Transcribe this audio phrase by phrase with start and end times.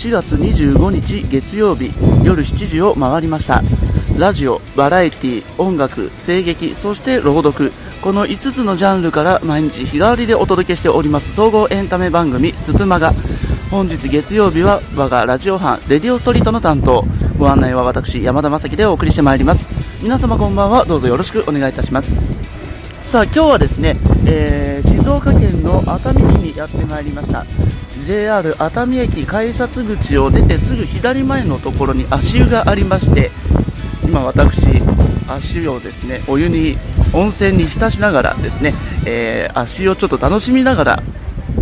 [0.00, 1.92] 4月25日月曜日
[2.24, 3.62] 夜7時を回りました。
[4.16, 7.70] ラジオ、バラエティ、音楽、声劇、そして朗読。
[8.00, 11.34] この5つのジャンルから毎日日替わりでお届けしております。
[11.34, 13.12] 総合エンタメ番組スプマガ。
[13.70, 17.04] 本日月曜日は我がラジオ班レディオストリートの担当。
[17.38, 19.68] ご案内は私山田正樹でお送りしてまいります。
[20.00, 20.86] 皆様こんばんは。
[20.86, 22.16] どうぞよろしくお願いいたします。
[23.06, 27.44] さあ今日はですね、えー静岡県の熱海市にやってまいりました。
[28.04, 33.30] JR 熱海駅改札口を出てすぐ左前のところに足湯がありまして
[34.04, 34.80] 今私
[35.28, 36.78] 足湯をですねお湯に
[37.12, 38.72] 温泉に浸しながらですね、
[39.04, 41.02] えー足をちょっと楽しみながら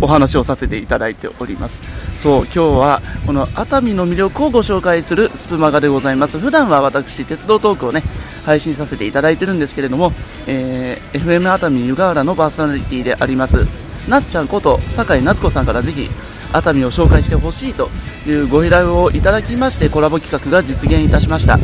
[0.01, 1.81] お話をさせていただいております。
[2.19, 6.37] そう今日はこの熱海の魅力をご紹介するスプマガでございます。
[6.37, 8.03] 普段は私鉄道トークをね
[8.49, 10.11] 配信させていただいてるんですけれども、
[10.47, 13.67] えー FM 熱海湯河原のパーソナリティであります
[14.07, 16.09] なっちゃんこと酒井夏子さんからぜひ
[16.51, 17.89] 熱海を紹介してほしいと
[18.27, 21.57] いうご依頼をいただきましてコラボ企画が実現いたしました、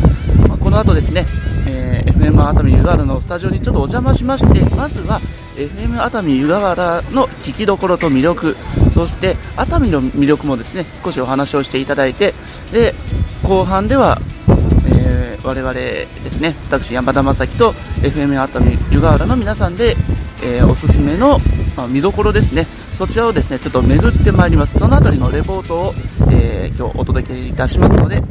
[0.48, 1.26] まあこの後ですね、
[1.68, 5.20] えー FM 熱海湯河原のスタジオにちょっとお邪魔しましてまずは
[5.56, 8.56] FM 熱海湯河原の聞きどころと魅力
[8.94, 12.34] そして熱海の魅力もですね少しお話をしていただいて
[12.72, 12.94] で
[13.44, 14.20] 後半では、
[15.46, 19.96] 我々ですね私山田正樹と FM 熱海湯河原の皆さんで、
[20.44, 21.40] えーおすすめの、
[21.78, 22.66] まあ見どころですね。
[22.96, 24.78] そちらをですねちょっと巡ってまいります。
[24.78, 25.94] そのあたりのレポートを、
[26.32, 28.22] えー今日お届けいたしますので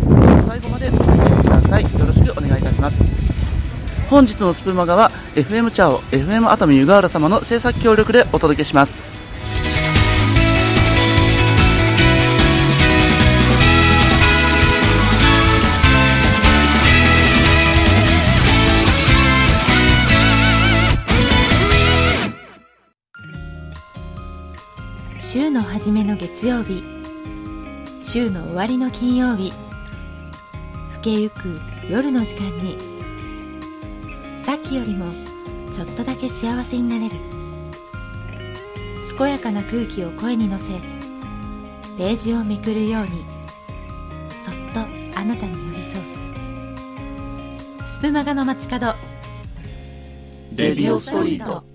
[0.47, 1.83] 最後までお付き合いください。
[1.83, 3.03] よろしくお願いいたします。
[4.11, 9.24] 本日のスプーマガは FM チャオ FM 熱海湯河原様の制作協力でお届けします。
[25.85, 26.83] 初めの月曜日。
[28.01, 29.53] 週の終わりの金曜日。
[30.95, 32.79] 更けゆく夜の時間に。
[34.43, 35.05] さっきよりも
[35.71, 37.17] ちょっとだけ幸せになれる。
[39.19, 40.73] 健やかな空気を声に乗せ
[41.99, 43.23] ページをめくるように
[44.43, 44.81] そっと
[45.21, 46.05] あなたに寄り添う。
[47.85, 48.95] スプマガの街角。
[50.55, 51.74] レディオストリート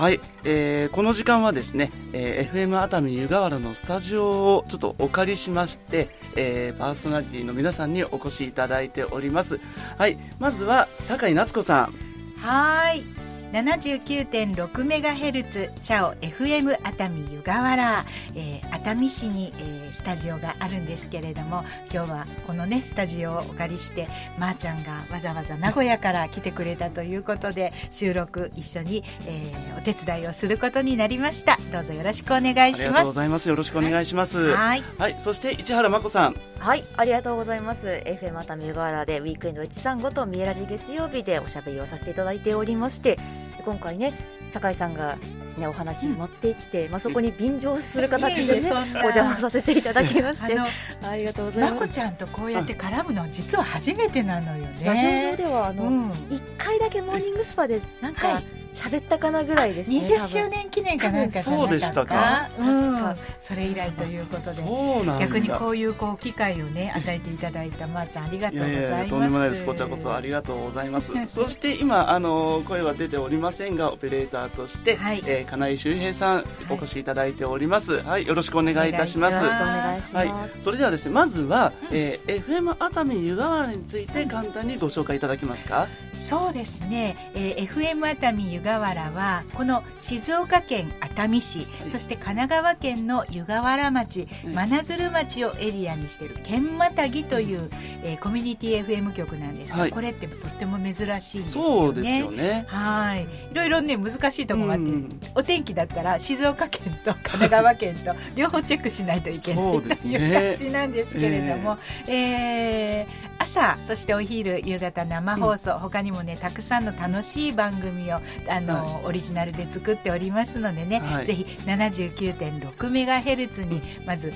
[0.00, 9.60] はい、えーこの時間はですね、えー FM 熱海湯河原のスタジオをちょっとお借りしまして、えーパーソナリティの皆さんにお越しいただいております
[9.98, 11.94] はいまずは酒井夏子さん
[12.38, 13.29] はい。
[13.52, 18.04] 79.6メガヘルツチャオ FM 熱海湯河原、
[18.36, 24.06] えー熱海市に、えースタジオがあるんですけれども今日はこのねスタジオをお借りして
[24.38, 31.56] まー、ちゃんがわざわざ名古屋から来てくれたということで収録一緒に、えーお手伝いをすることになりました。
[31.72, 32.90] どうぞよろしくお願いありします。
[32.90, 33.48] がとうございます。
[33.48, 34.52] よろしくお願いします。
[34.52, 34.82] はい。
[34.98, 35.16] はい。
[35.18, 36.36] そして市原真子さん。
[36.58, 38.02] はい、ありがとうございます。
[38.04, 43.18] FM 熱海湯河原でウィークエンド135とミエラジ月曜日でおしゃべりをさせていただいておりまして、
[43.62, 44.12] 今回ね、
[44.50, 50.66] 酒井さんがですね、お話持っていって、まあ、そこに便乗する形でね、お邪魔させていただきまして、あ
[51.02, 51.74] ありがとうございます。
[51.74, 54.84] のまこちゃんとこうやって絡むのは実は初めてなのよね。
[54.84, 56.12] ラジオ上では、あの、うん。
[56.30, 59.98] 一回だけモーニングスパで、なんはかい、喋ったかなぐらいですね。
[59.98, 62.48] 20周年記念かなんかそうでしたか。
[62.58, 62.66] うん。
[62.94, 64.46] 確かそれ以来ということで。
[64.48, 65.26] そうなんだ。
[65.26, 68.90] 逆にこういうこう機会をね与えていただいたまーちゃんありがというございます。
[68.92, 69.64] やいやとんでもないです。
[69.64, 71.12] こちらこそありがとうございます。
[71.26, 75.22] そして今あの声は出ておりませんがオペレーターとして、はい。
[75.26, 78.02] えー金井修平さんお越しいただいております。
[78.02, 79.44] はい、よろしくお願いいたします。
[79.44, 80.16] お願よろしくお願いします。
[80.16, 85.88] はい、それではですねまずは、えー FM 熱海湯河原について簡単にご紹介いただけますか？
[86.20, 91.66] そうですね、えー FM 熱海湯河原はこの静岡県熱海市、い。
[91.88, 94.54] そして神奈川県の湯河原町、うん。
[94.54, 97.70] 真鶴町をエリアにしている県またぎという、
[98.02, 99.90] えーコミュニティ FM 局なんですが、はい。
[99.90, 101.48] これってとっても珍しいんですよね。
[101.52, 102.64] そうですよね。
[102.68, 105.08] はい、いろいろね難しいところがあって、うん。
[105.34, 121.26] お天気だったら静岡県と神奈川県と 両方チェックしないといけないという感じなんですけれども、えー朝そしてお昼夕方生放送、他にもねたくさんの楽しい番組をあの、オリジナルで作っておりますのでね、はい。
[121.26, 124.32] ぜひ79.6メガヘルツにまず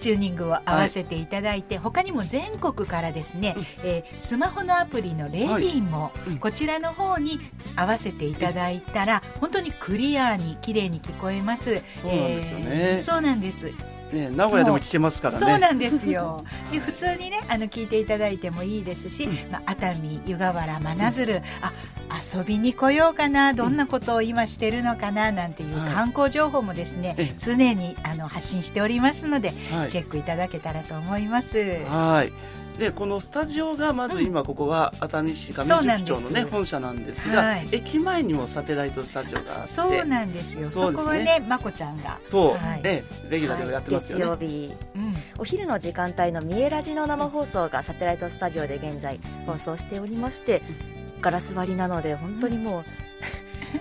[0.00, 6.38] チューニングを合わせていただいて、他にも全国からですね、えースマホのアプリのレディーも、うん。
[6.38, 7.38] こちらの方に
[7.76, 11.82] 合わせていただいたら本当にクリアに綺麗に聞こえます。
[11.92, 12.66] そうなんですよね。
[12.68, 13.70] えーそうなんです。
[14.12, 15.46] ね、名古屋でも聞けますからね。
[15.46, 16.44] そうなんですよ。
[16.70, 21.72] で普通にねあの聞いていただいてもいいですし、まあ、熱海湯河原真鶴、あ
[22.34, 31.56] 遊びに来ようかなどんなことを今してるのかななんていうはい観光情報もですね、ええ常にあの発信しておりますので、はいチェックいただけたらと思います。
[31.88, 32.32] はい。
[32.78, 37.68] でこのスタジオがまず今ここは熱海市上宿町のね本社なんですが、はい。
[37.72, 39.72] 駅前にもサテライトスタジオがあって。
[39.72, 40.66] そうなんですよ。
[40.66, 40.96] そね。
[40.98, 42.18] こはねまこちゃんが。
[42.22, 42.80] そう、はい。
[42.84, 44.74] ええレギュラーでやってますよね、月曜日。
[44.94, 45.14] うん。
[45.38, 50.62] お昼の時間帯のミエラジの生放送がサテライトスタジオで現在放送しておりまして
[51.20, 52.84] ガラス張りなので本当にもう、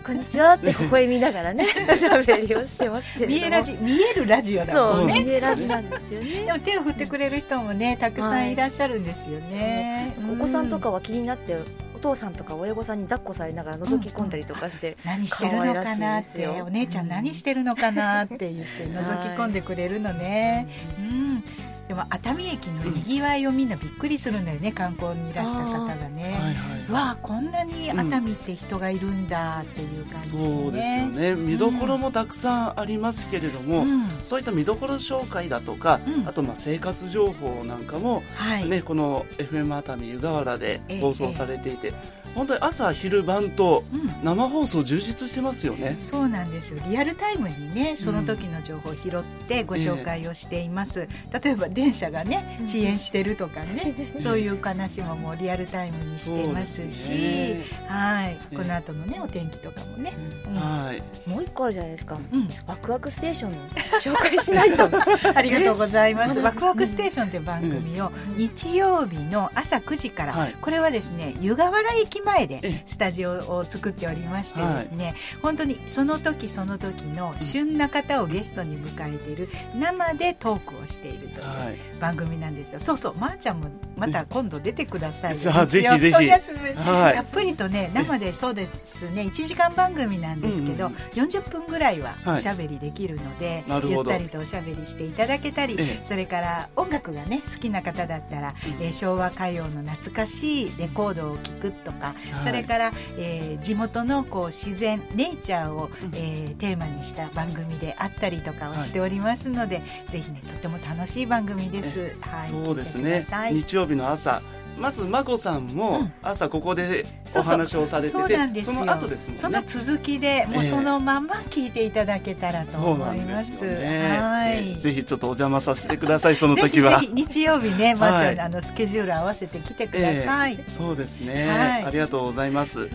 [0.03, 0.53] こんにちは。
[0.53, 5.21] って微笑みながらねおしゃべりをしてますけれども見えラジ見えるラジオだそうんもね。
[5.24, 6.45] ミエラジなんですよね。
[6.45, 10.15] でも手を振ってくれる人もねたくさんいらっしゃるんですよね。
[10.31, 11.56] お子さんとかは気になって
[11.95, 20.68] お父さんとか親御さんに抱っこされながら覗き込んだりとかして、何してるのかなってお姉ちゃん何してるのかなって言って覗き込んでくれるのね、
[21.00, 21.44] うん
[21.87, 30.63] でも熱海駅のにぎわいをみんなびっくりするんだよね観光にいらした方がね、はいはいわあこんなに熱海って人がいるんだっていう感じで、ね。
[30.63, 31.35] そうですよね。
[31.35, 34.07] 見どころもたくさんありますけれども、うん。
[34.21, 36.27] そういった見どころ紹介だとか、うん。
[36.27, 41.93] あとまあ生活情報なんかも、はい、ね、この FM 熱海湯河原でええ放送されていて、
[42.35, 44.05] 本当に朝昼晩とうん。
[44.25, 45.97] 生放送充実してますよね。
[45.99, 46.81] そうなんですよ。
[46.87, 57.09] リアルタイムにねその時の情報を拾ってご紹介をしています、例えば電車がね遅延してるとかね、そういう話ももうリアルタイムにしてますし。
[57.09, 57.65] ね。
[57.87, 58.31] はい。
[58.31, 58.55] ええ。
[58.55, 60.13] この後のねお天気とかもね、
[60.47, 60.55] うん。
[60.55, 61.29] はい。
[61.29, 62.17] もう一個あるじゃないですか。
[62.31, 62.49] うん。
[62.65, 63.53] ワクワクステーション
[64.01, 64.89] 紹介しないと。
[65.37, 66.39] ありがとうございます。
[66.39, 70.55] ワクワクステーションという番組を日曜日の朝9時から、はい。
[70.59, 81.77] これはですね湯河原駅前えでスタジオを作っておりましてですね、本当にその時その時の旬な方をゲストに迎えている生でトークをしているというはい。
[82.00, 82.80] 番組なんですよ。
[82.80, 85.66] そうそう、まー、ちゃんもまた今度出てくださいよ。
[85.66, 86.27] ぜひぜひ。
[86.27, 92.36] たっぷりとね生でそうですね1時間番組なんですけど、うん40分ぐらいははい。
[92.36, 94.12] おしゃべりできるので、なるほど。
[94.12, 96.06] ゆったりとおしゃべりしていただけたり、ええ。
[96.06, 98.83] それから音楽がね好きな方だったら、うん。
[98.83, 106.12] えー昭和歌謡の懐かしいレコードを聴くとか、はいそれから、えー地元のこう自然ネイチャーを、うん。
[106.13, 112.15] えーテーマにした番組であったりとかをしておりますので、ぜひねとても楽しい番組です。
[112.21, 113.25] はい、そうですね。
[113.51, 114.41] 日曜日の朝
[114.77, 116.13] まず眞子さんうもん。
[116.22, 117.06] 朝ここで
[117.36, 118.86] お話をされてそうてなんですよ。
[118.86, 119.42] の後ですもんね。
[119.42, 123.35] その続きでもうええそのまま聞いていただけたらと思いま。
[123.35, 127.02] んですすよね、ぜひちょっとお邪魔させてください その時は。
[127.14, 130.59] 日曜日ね、まー、ちゃん、はいあのスケジュール合わせて来てください。
[130.78, 131.83] そうですね、はい。
[131.85, 132.90] ありがとうございます。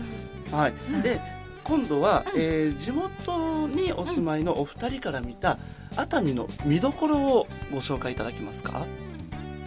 [0.51, 1.19] はい、で
[1.63, 5.57] 今度は、えー地元にお住まいのお二人から見た
[5.95, 8.85] 熱海の見どころをご紹介いただけますか？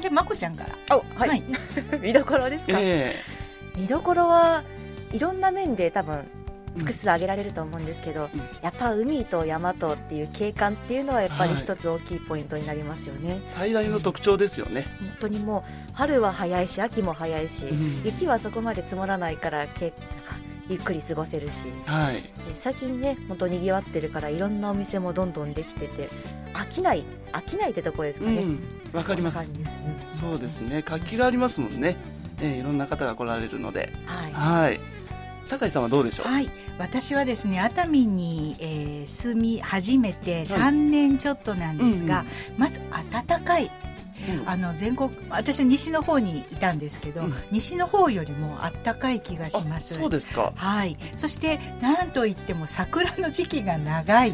[0.04, 0.76] じゃあまこちゃんから。
[0.90, 1.42] あはい、
[2.02, 3.22] 見どころですか、え
[3.74, 4.62] 見どころは
[5.12, 6.26] いろんな面で多分
[6.76, 8.40] え複数挙げられると思うんですけど、うん。
[8.60, 11.62] やっぱ海と山とっていう景観っていうのはやっぱりはい。
[11.62, 18.02] 一つ大きいポイントになりますよね、最大の特徴ですよね、本当にもう春は早いし秋も早いし、うん。
[18.04, 20.36] 雪はそこまで積もらないからけなんか
[20.68, 21.52] ゆっくり過ごせるし。
[21.86, 22.14] はい。
[22.14, 26.08] で最近ね本当にぎわってるからいろんなお店もどんどんできてて
[26.54, 28.42] 飽きない飽きないってとこですかね。
[28.42, 28.58] うん
[28.92, 29.54] わかります。
[30.12, 30.82] そうですね。
[30.82, 31.96] 活気がありますもんね、
[32.40, 33.92] えーいろんな方が来られるので。
[34.06, 34.32] はい。
[34.32, 34.80] はい。
[35.44, 42.80] 酒井さんはどうでしょう、はい、私はですね熱海に、えー住み始めて3年ちょっとなんですが、うんまず
[43.12, 43.70] 暖かい
[44.28, 44.48] うん。
[44.48, 47.34] あの全国私は西の方にいたんですけど、うん。
[47.50, 49.94] 西の方よりもあったかい気がしあます。
[49.94, 50.96] そうですか、はい。
[51.16, 54.32] そしてなんといっても桜の時期が長い、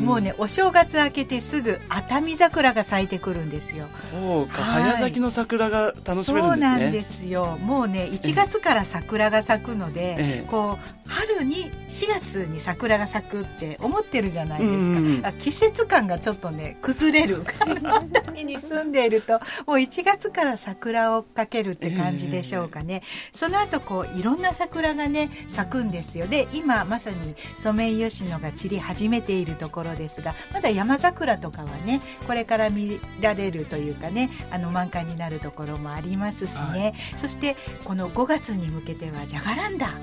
[0.00, 3.84] もうねお正月明けてすぐ熱海桜が咲いてくるんですよ。
[3.84, 4.82] そうか、はい。
[4.84, 6.66] 早咲きの桜が楽しめるんですね。
[6.66, 7.58] そうなんですよ。
[7.58, 10.46] もうね1月から桜が咲くので、ええ。
[10.48, 17.44] こう春に4月に桜が咲くって思ってるじゃないですか、うん季節感がちょっとね崩れる。
[17.82, 19.34] 熱海に住んでいると
[19.66, 23.02] もう1月から桜をかけるって感じでしょうかね、
[23.32, 26.26] その後こういろんな桜がね咲くんですよ。
[26.26, 39.94] で今まさにソメイヨシノが散り始めているところですがまだ山桜とかはねこれから見られるというかねあの満開になるところもありますしね、そしてこの5月に向けてはジャガランダ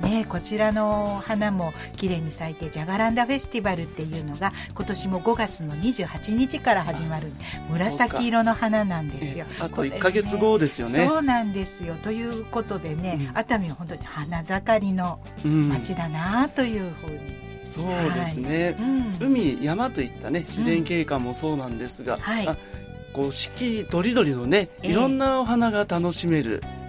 [0.00, 7.30] ね、こちらの花も綺麗に咲いてジャガランダフェスティバルっていうのが今年も5月の28日から始まる
[7.68, 9.46] 紫色の花なんですよ。
[9.50, 9.56] え。
[9.60, 11.06] あとこれね1か月後ですよね。
[11.06, 11.94] そうなんですよ。
[12.02, 13.38] ということでね、うん。
[13.38, 15.68] 熱海は本当に花盛りのうん。
[15.68, 17.18] 街だなというふうに、
[17.64, 18.76] そうですね、
[19.20, 19.26] うん。
[19.28, 22.48] 海山といったね自然景観もそうなんですが、はい。
[22.48, 22.56] あ
[23.12, 24.92] こう四季とりどりのねええ。
[24.92, 26.79] いろんなお花が楽しめる、そう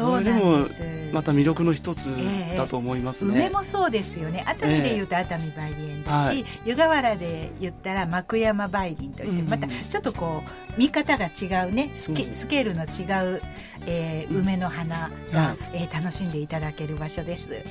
[0.00, 0.24] なん
[0.64, 0.82] です
[1.12, 4.42] また魅力の一つええだと思います梅ね、もそうですよね。
[4.46, 6.44] 熱海でいうと熱海梅林だし、はい。
[6.64, 10.42] 湯河原で言ったら幕山梅林といって、うんまたちょっとこ
[10.76, 11.90] う見方が違うね。
[11.94, 13.42] スケ,、うんスケールの違う、
[13.86, 15.56] えー梅の花が、はい。
[15.74, 17.48] えー楽しんでいただける場所です。
[17.50, 17.64] なる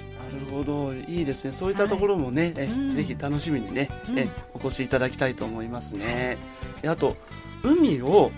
[0.52, 0.94] ほど。
[0.94, 1.52] いいですね。
[1.52, 2.96] そういったところもね、えうん。
[2.96, 4.20] ぜひ楽しみにね、うん。
[4.20, 6.38] えお越しいただきたいと思いますね、
[6.84, 7.18] であと
[7.64, 8.32] 海を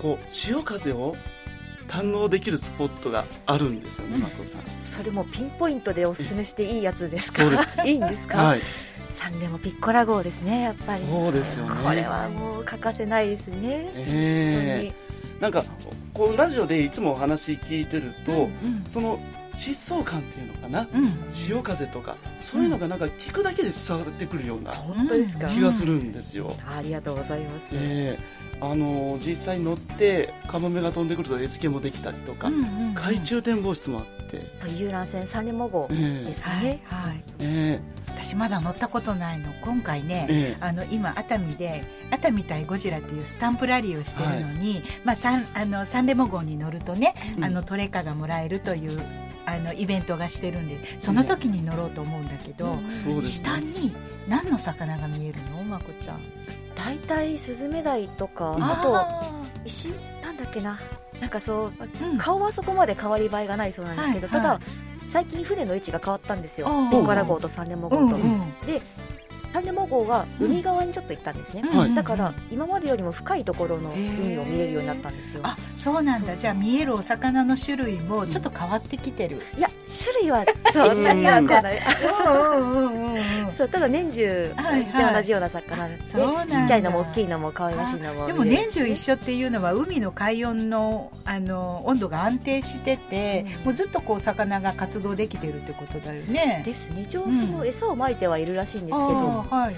[0.00, 1.14] こう潮風を
[1.90, 4.22] 堪能できるスポットがあるんですよね、うん。
[4.22, 4.60] マコさん。
[4.96, 7.42] それもピンポイントでおすすめしていいやつですか？
[7.42, 7.88] そうです。
[7.88, 8.60] いいんですか、はい。
[9.10, 11.04] サンレモピッコラ号ですねやっぱり。
[11.04, 11.74] そうですよね。
[11.84, 15.40] これはもう欠かせないですね、ええ。
[15.40, 15.64] なんか
[16.14, 18.84] こうラジオでいつもお話聞いてると、うん。
[18.88, 19.18] その
[19.56, 21.30] 疾走感っていうのかな、うん。
[21.30, 28.40] 潮風とかそういうのがなんか聞くだけで伝わってくるような本当ですか、うん気がするんですよ、ありがとうございます、ええ。
[28.60, 32.94] あの実際乗ってカモメが飛んでくると絵付けもできたりとか、うんうんうん。
[32.94, 36.24] 懐中展望室もあって、遊覧船サンレモ号ええ。
[36.24, 36.64] ですはい。
[36.64, 37.22] ね、はい。
[37.40, 39.52] え私まだ乗ったことないの。
[39.62, 40.56] 今回ね、ええ。
[40.60, 47.44] あの今熱海で熱海対ゴジラっていうスタンプラリーをしてるのに、まあ、サンあのサンレモ号に乗るとね、うん。
[47.44, 49.00] あのトレカがもらえるという
[49.56, 52.90] あのイベントがしてるんでその時に乗ろうと思うんだけど、ね。
[53.22, 53.94] 下に
[54.28, 55.64] 何の魚が見えるの？
[55.64, 56.20] まこちゃん。
[56.74, 59.88] 大体スズメダイとか、うんあとあ石
[60.22, 60.78] なんだっけな。
[61.20, 62.18] なんかそうーうん。
[62.18, 64.58] 顔はそこまで変わり映えがないそうなんですけど、はいはい。
[64.58, 64.72] ただ
[65.08, 66.68] 最近船の位置が変わったんですよ。
[66.68, 66.90] おう。
[66.90, 68.50] ピッコラ号とサンレモ号と、うんうん。
[68.66, 68.80] で
[69.52, 71.88] サンレモ号は海側にちょっと行ったんですね、はい。
[71.88, 76.36] うんだから今までよりも深いところの海を見れるようになったんですよ、あそうなんだ。
[76.36, 80.96] じゃあ見えるお魚の種類もちょっと変わってきてる、いや種類はそう
[83.56, 84.54] そうただ年中、
[85.14, 86.04] 同じような魚なんだ
[86.46, 93.64] ちっちゃいのも大きいのも可愛らしいのもでも年中一緒っていうのは海の海温のあの温度が安定してて、うん。
[93.66, 96.62] もうずっとこう魚が活動できてるってことだよね。
[96.64, 97.02] ですね。
[97.02, 99.74] 一応の餌をまいてはいるらしいんですけど、そうはい。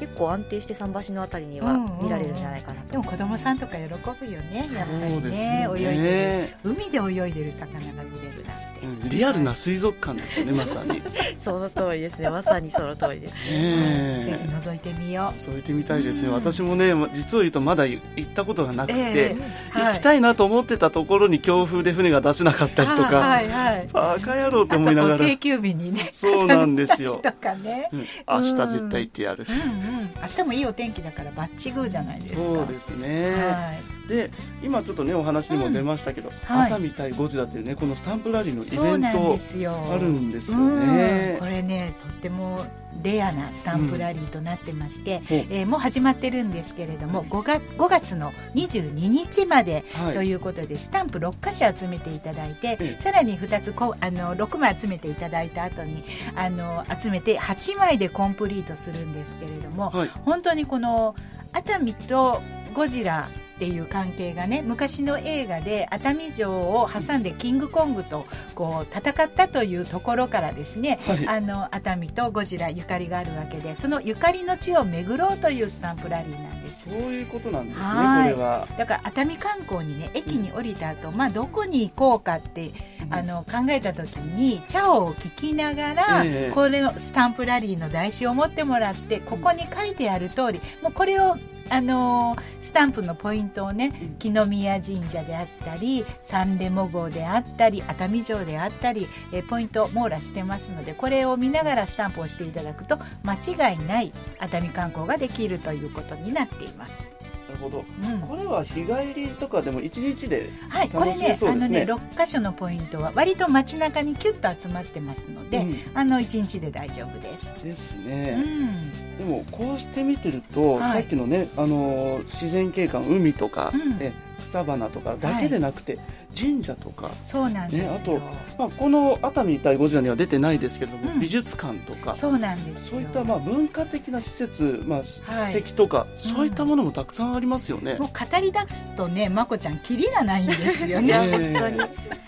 [0.00, 1.98] 結構安定して桟橋のあたりにはうんうん。
[1.98, 3.92] うん見られるんじゃないかなと、でも子供さんとか喜ぶ
[4.32, 5.62] よねやっぱりね。
[5.62, 6.70] よ泳いでねる。
[6.70, 8.69] 海で泳いでる魚が見れるなんて。
[8.82, 11.02] うんリアルな水族館ですよね まさに、
[11.38, 12.30] その通りですね。
[12.30, 13.34] まさにその通りです。
[13.48, 14.22] え。
[14.24, 15.54] ぜひ覗いてみよそう。
[15.54, 16.34] 言ってみたいですね、うん。
[16.34, 19.36] 私もねま実を言うとまだ行ったことがなくて。
[19.74, 23.88] 行きたいなと思ってたところに強風で船が出せなかったりとか、はいはい。
[23.92, 25.18] バカ野郎と思いながら。
[25.18, 26.08] 定休日にね。
[26.12, 27.20] そうなんですよ。
[27.24, 27.88] とかね。
[27.92, 28.00] うん。
[28.28, 29.54] 明日絶対行ってやる、うん。
[29.54, 29.56] う
[30.02, 30.10] ん。
[30.20, 32.38] 明日もいいお天気だからバッチグーじゃないですか。
[32.40, 33.72] そうですね、は
[34.06, 34.08] い。
[34.08, 34.30] で
[34.62, 36.72] 今ちょっとねお話にも出ましたけど、はい。
[36.72, 39.76] 熱海対ゴジラというねこのスタンプラリーのイそうなんベントですよ。
[39.90, 40.96] あるんですようん。
[40.96, 42.64] ねこれねとっても
[43.02, 45.24] レアなスタンプラリーとなってまして、うん。
[45.28, 53.00] えーもう始まってるんですけれども5月 ,5 月の22日まではいということで、スタンプ6箇所集めていただいて、ええ。
[53.00, 60.10] さらに2つこあの6枚集めていただいた後にあの集めて8枚でコンプリートするんですけれども、はい。
[60.24, 61.14] 本当にこの
[61.52, 62.42] 熱海と
[62.74, 63.28] ゴジラ
[63.60, 68.24] っていう関係がね昔の映画で熱海城を挟んでキングコングと
[68.54, 71.28] こう戦ったというところからですね、はい。
[71.28, 76.88] あの熱海とゴジラゆかりがあるわけでそのゆかりの地を巡ろうというスタンプラリーなんです。
[76.88, 78.28] そういうことなんですねこはい。
[78.30, 78.66] れは。
[78.78, 82.70] だから熱海観光にね駅に降りた後、まあどこに行こうかって
[83.10, 86.52] あの考えた時に茶を聞きながら、ええ。
[86.54, 91.36] これのスタンプラリーの台紙を持ってもらってここに書いてある通りもうこれを
[91.70, 103.34] あのースタンプのポイントをねうん木の宮神社であったり三レモ号であったり熱海城であったり、えーポイント網羅してますのでこれを見ながらスタンプをしていただくと間
[103.70, 107.19] 違いない熱海観光ができるということになっています。
[107.50, 107.84] なるほど。
[108.04, 108.20] うん。
[108.20, 115.76] これは日帰りとかでも1日ではい、これねあのね6箇所のポイントは割と街中にキュッと集まってますので、うん。
[115.94, 117.64] あの1日で大丈夫です。
[117.64, 119.18] ですうね、ん。
[119.18, 120.92] でもこうして見てると、はい。
[120.92, 123.96] さっきのね、あのー自然景観海とか、うん。
[124.00, 124.12] え
[124.46, 125.98] 草花とかだけでなくて、
[126.38, 128.18] 神社とか、そうなんですよ、ね、あと、
[128.58, 131.20] まあ、この熱海対ゴジラには出てないですけれども、うん。
[131.20, 132.90] 美術館とかそうなんですよ。
[132.92, 134.98] そういったまあ文化的な施設、まあ、
[135.32, 135.52] はい。
[135.52, 137.96] 史跡とか、そういったものもたくさんありますよね。
[137.96, 141.08] もう語り出すとねまこちゃんキリがないんですよね。
[141.28, 141.80] ね本当に。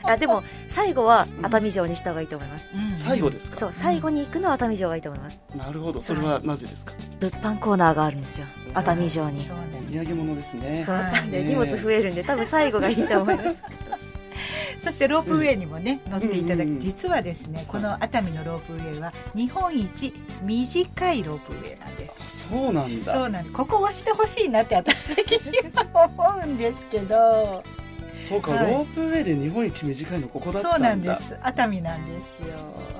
[0.04, 5.40] あでも最後は熱海城にした方がいいと思います、うん最後ですか、そう最後に行くのは熱海城がいいと思います。
[5.56, 6.00] なるほど。
[6.00, 8.46] それはなぜですか、物販コーナーがあるんですよ。
[8.74, 9.44] 熱海城に。
[9.44, 10.82] そうなんです土産物ですね。
[10.84, 13.56] そうはいなんでね荷物増えるんで多分最後がいいと思います。
[14.82, 22.48] そしてロープウェイにもね、乗っていただく、うんうん実はですねこの熱海のロープウェイは日本一短いロープウェイなんです。
[22.48, 23.12] そうなんだ。
[23.14, 27.62] そうなんここ押してほしいなって私的には思うんですけど
[28.28, 28.72] そうか、はい。
[28.72, 30.76] ロープウェイで日本一短いのここだったんだ。
[30.76, 31.36] そうなんです。
[31.42, 32.56] 熱海なんですよ。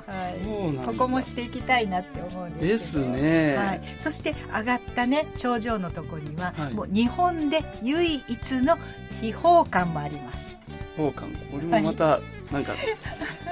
[0.07, 0.87] はい。
[0.87, 3.05] ここもしていきたいなって思うんでですけど。
[3.07, 6.75] すね、はい、そして上がったね頂上のとこには、はい。
[6.75, 8.77] もう日本で唯一の
[9.21, 10.59] 秘宝館もあります。
[10.97, 11.27] 宝館。
[11.51, 12.73] これもまた、なんか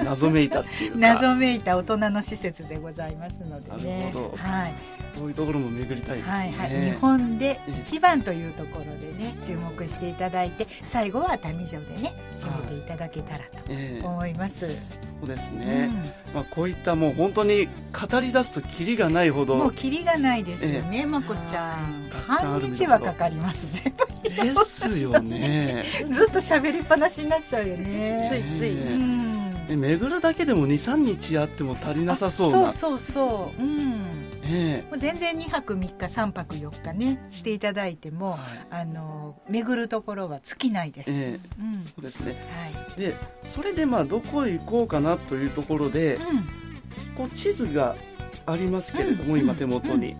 [0.03, 0.97] 謎めいたっていうか。
[0.99, 4.05] 謎めいた大人の施設でございますのでね。
[4.05, 4.43] なるほど。
[4.43, 14.01] はいこういうところも巡りたいですね、はいはい、日本で一番というところでね注目していただいて最後は熱海城でね締めていただけたらええ。
[14.01, 15.93] と思います、そうですうね、ん。
[16.33, 22.09] まあ、こういったもう本当に語り出すとキリがないほどもうキリがないですよね、まこちゃん。
[22.27, 24.11] 半日はかかります全部。
[24.29, 25.83] ですよね。
[26.11, 28.29] ずっと喋りっぱなしになっちゃうよね。
[28.31, 29.67] ついつい、ねうん。
[29.67, 33.61] で巡るだけでも23日あっても足りなさそうなあそうそうそう。
[33.61, 34.00] うん
[34.51, 38.39] えもう全然2泊3日3泊4日ねしていただいても、はい。
[38.69, 41.73] あの巡るところは尽きないです、えうん。
[41.83, 42.35] そうですね。
[42.75, 42.99] はい。
[42.99, 43.15] で
[43.47, 46.21] それでまあどこへ行こうかなというところで、うん。
[47.15, 47.95] こう地図が
[48.45, 49.39] ありますけれども、うん。
[49.39, 50.15] 今手元に、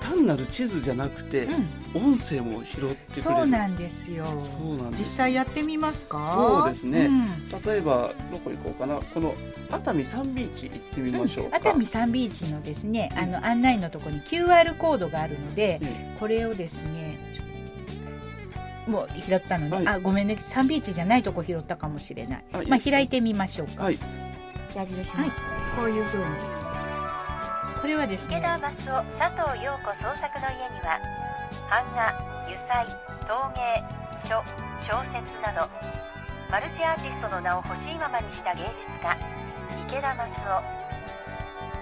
[0.00, 1.48] 単なる地図じゃなくて、
[1.94, 3.22] 音声も拾ってくれる。
[3.22, 4.24] そうなんですよ。
[4.38, 6.26] そうなんです実際やってみますか？
[6.34, 7.08] そうですね。
[7.08, 7.48] ん。
[7.48, 8.96] 例えばどこ行こうかな。
[8.96, 9.34] この
[9.70, 17.18] 熱海サンビーチ行ってみましょうか、熱海サンビーチのですねあの案内のところに QR コードがあるのでえこれをですね
[18.86, 19.88] もう拾ったのね、はい。
[19.88, 22.44] あごめんねサンビーチじゃないとこ拾ったかもしれない。
[22.52, 23.98] あいまあ開いてみましょうか、はい。
[24.74, 25.30] 矢印はい。
[25.76, 26.24] こういうふうに。
[27.80, 31.00] これはですね池田マスオ佐藤陽子創作の家には
[31.70, 32.12] 版画
[32.44, 32.86] 油彩
[33.24, 33.82] 陶芸
[34.28, 34.36] 書
[34.84, 35.70] 小説など
[36.50, 39.16] マルチアーティストの名を欲しいままにした芸術家
[39.88, 40.80] 池田マスオ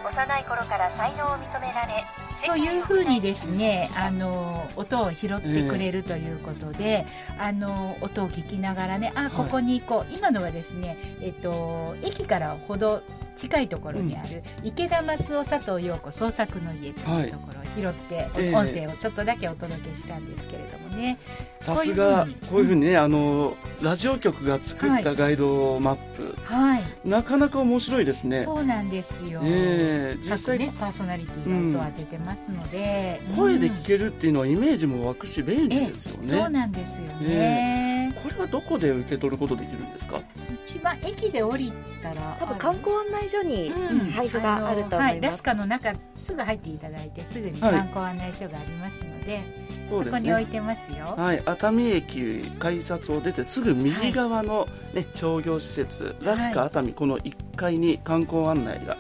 [0.09, 2.05] 幼い頃から才能を認められ
[2.47, 7.05] というふうにですねあの音を拾ってくれるということで、
[7.39, 13.03] あの音を聞きながらねあここに行こう、今のはですね、えっと、駅からほど
[13.39, 21.19] 近いところにある、池田益夫佐藤陽子創作の家というところを拾って、ええ音声をちょっとだけお届けしたんですけれどもね、
[21.61, 28.43] さすがここういうふうにね、あのラジオ局が作ったガイドマップ、はい、なかなか面白いですね。
[28.43, 37.88] そうなんですよ、ええ実各際、ねパーソナリティが音を当ててますので、声でうん聞けるっていうのはイメージも湧くし便利ええですよね、そうなんですよね、
[38.23, 40.21] これはどこで受け取ることできるんですか？
[40.65, 43.99] 一番駅で降りたら多分観光案内所にうん。
[44.11, 45.19] 配布があると思はい。
[45.19, 47.73] い、ラます、スカの中すぐ入っていただいてすぐにはい。
[47.73, 49.43] 観光案内所がありますので、
[49.91, 51.15] そうですそこに置いねてますよ。
[51.17, 58.97] はい、熱海駅改札を出てすぐ右側の、ね商業施設ラスカ熱海、この1階に観光案内が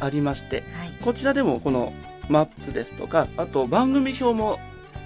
[0.00, 0.92] ありましてはい。
[1.02, 1.92] こちらでもこの
[2.28, 4.60] マップですとかあと番組表も、ね、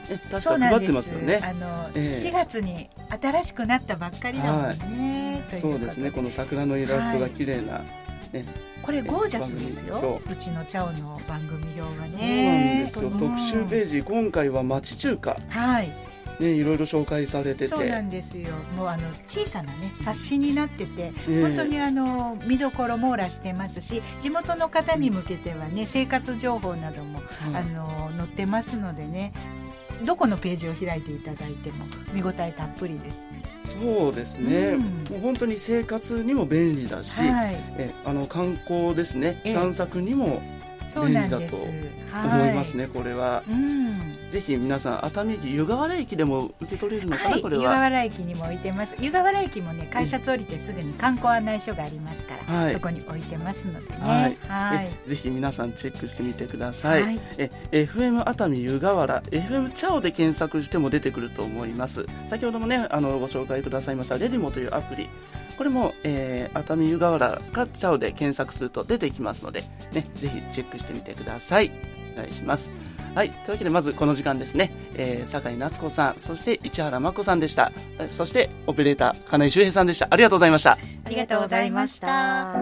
[0.08, 0.92] 確か配ってそうなんです。
[0.92, 1.40] ますよね。
[1.42, 2.28] あの、ええ。
[2.28, 2.88] 4月に
[3.20, 6.10] 新しくなったばっかりだもんね、といそうですね。
[6.10, 7.82] この桜のイラストが綺麗な、
[8.82, 10.20] これゴージャスですよ。
[10.28, 10.36] う。
[10.36, 15.36] ちのチャオの番組表がそうなんねですよ、うん特集ページ今回は町中華。
[15.48, 15.92] はい。
[16.40, 17.66] ねいろいろ紹介されてて。
[17.66, 18.54] そうなんですよ。
[18.76, 21.42] もうあの小さなね冊子になってて、ええ。
[21.42, 27.26] 本当にあの見どころ網羅してますし地元の方に向けてはね生活情報なども、はい。
[27.54, 29.32] あの載ってますのでね
[30.04, 33.26] どこのページを開いていただいても見応えたっぷりです。
[33.64, 34.80] そうですね、うん。
[34.80, 39.40] もう本当に生活にも便利だし、はい、えあの観光ですね。
[39.44, 39.54] ええ。
[39.54, 40.42] 散策にも
[41.00, 41.54] 便なんです。
[41.56, 41.62] 利
[42.12, 43.42] だと思いますね、これは。
[43.48, 44.16] うん。
[44.30, 47.78] ぜひ皆さん、熱海駅湯河原駅でも受け取れるのかな、はい、湯河これは。
[47.78, 48.96] 原駅にも置いてます。
[48.98, 52.72] 湯河原駅もね改札降りてすぐに観光案内所がありますから、はい。
[52.72, 54.38] そこに置いてますのでね。
[54.48, 55.08] はい。
[55.08, 57.20] ぜひ皆さんチェックしてみてください、はい。
[57.38, 62.06] え FM 熱海湯河原 FM チャオで検索しても出てくると思います。
[62.28, 65.08] 先ほどもねあのご紹介くださいましたレディモというアプリ
[65.56, 69.62] これも、えー熱海湯河原かチャオで検索すると出てきますので、
[69.92, 71.70] ね、ぜひチェックしてみてください
[72.14, 72.70] お願いします
[73.14, 73.30] はい。
[73.30, 77.70] というわけで、まずこの時間ですね、えー、酒井夏子さん、そして市原真子さんでした。
[77.98, 80.08] えそして、オペレーター、金井修平さんでした。
[80.08, 80.78] ありがとうございました。
[81.04, 82.54] ありがとうございました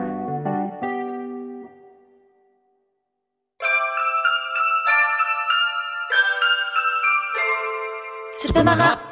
[8.40, 9.10] スプマガ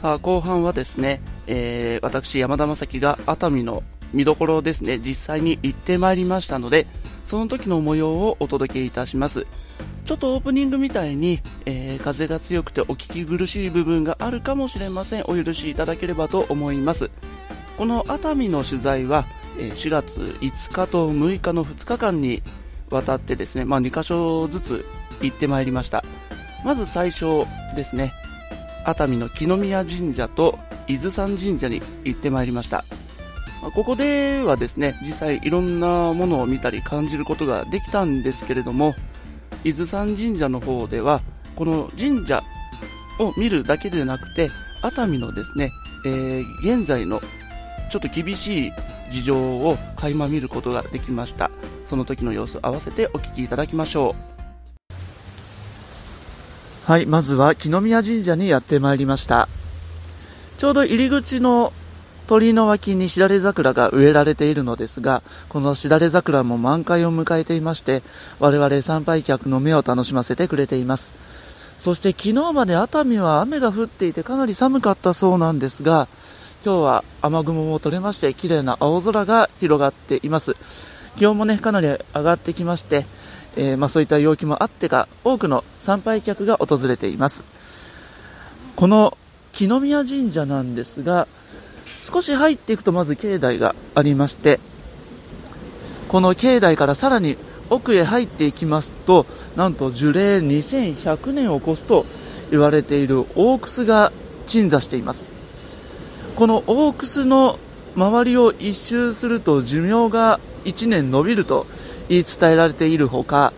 [0.00, 3.82] さあ後半はですね、えー、私山田正樹が熱海の
[4.14, 6.86] 見どころをですね実際に行ってまいりましたので
[7.26, 9.46] その時の模様をお届けいたします。
[10.06, 15.24] ちょっとオープニングみたいに、えー風が強くてお聞き苦しい部分があるかもしれません。
[15.26, 17.10] お許しいただければと思います。
[17.76, 19.26] この熱海の取材は、
[19.58, 22.42] え4月5日と6日の2日間に
[22.88, 24.84] わたってですね、まあ、2箇所ずつ
[25.20, 26.02] 行ってまいりました。
[26.64, 27.44] まず最初
[27.76, 28.12] ですね
[28.84, 32.84] 熱海の木の宮神社と伊豆山神社に行ってまいりました。
[33.62, 38.94] まここではですね実際いろんなものを見たり感じることができたんですけれども
[39.64, 41.20] 伊豆山神社の方では
[41.56, 42.42] この神社
[43.18, 44.50] を見るだけでなくて
[44.82, 45.70] 熱海のですね、
[46.06, 47.20] えー現在の
[47.90, 48.72] ちょっと厳しい
[49.10, 51.50] 事情を垣間見ることができました。
[51.86, 54.39] その時の様子合わせてお聞きいただきましょう。
[56.90, 59.48] はい、まずは木の宮神社にやってまいりました。
[60.58, 61.72] ちょうど入り口の
[62.26, 68.02] 鳥居の脇にしだれ桜が植えられているのですが、このしだれ桜も満開を迎えていまして、
[68.40, 71.14] 我々参拝客の目を楽しませてくれています。
[71.78, 76.08] そして昨日まで熱海は雨が降っていてかなり寒かったそうなんですが、
[76.64, 80.56] 今日は雨雲も取れまして綺麗な青空が広がっています。
[81.16, 83.06] 気温もね、かなり上がってきまして、
[83.56, 87.44] えーまあ、そういった陽気もあってか、多くの参拝客が訪れています。
[88.76, 89.16] この
[89.52, 91.26] 木の宮神社なんですが、
[92.12, 94.60] 少し入っていくとまず境内がありまして、
[96.08, 97.36] この境内からさらに
[97.68, 102.06] 奥へ入っていきますと、なんと樹齢2100年を超すと
[102.50, 104.12] 言われている大楠が
[104.46, 105.30] 鎮座しています。
[106.36, 107.58] この大楠の
[107.96, 111.66] 周りを一周すると寿命が1年延びると
[112.10, 113.54] 言い伝えられているほか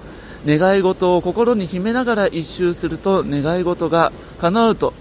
[0.46, 4.92] 願い事を心に秘めながら一周すると願い事が叶うと